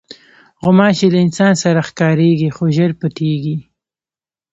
غوماشې 0.63 1.07
له 1.13 1.19
انسان 1.25 1.53
سره 1.63 1.79
ښکارېږي، 1.89 2.49
خو 2.55 2.63
ژر 2.75 2.91
پټېږي. 2.99 3.55